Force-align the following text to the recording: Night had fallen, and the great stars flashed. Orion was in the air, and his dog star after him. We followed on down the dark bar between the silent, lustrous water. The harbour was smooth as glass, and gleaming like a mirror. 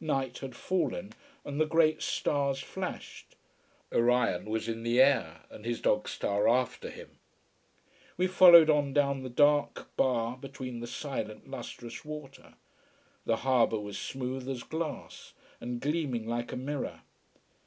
Night 0.00 0.38
had 0.38 0.56
fallen, 0.56 1.12
and 1.44 1.60
the 1.60 1.66
great 1.66 2.00
stars 2.00 2.58
flashed. 2.58 3.36
Orion 3.92 4.46
was 4.46 4.66
in 4.66 4.82
the 4.82 4.98
air, 4.98 5.42
and 5.50 5.66
his 5.66 5.78
dog 5.78 6.08
star 6.08 6.48
after 6.48 6.88
him. 6.88 7.18
We 8.16 8.26
followed 8.26 8.70
on 8.70 8.94
down 8.94 9.22
the 9.22 9.28
dark 9.28 9.94
bar 9.94 10.38
between 10.38 10.80
the 10.80 10.86
silent, 10.86 11.50
lustrous 11.50 12.02
water. 12.02 12.54
The 13.26 13.36
harbour 13.44 13.78
was 13.78 13.98
smooth 13.98 14.48
as 14.48 14.62
glass, 14.62 15.34
and 15.60 15.82
gleaming 15.82 16.26
like 16.26 16.50
a 16.52 16.56
mirror. 16.56 17.02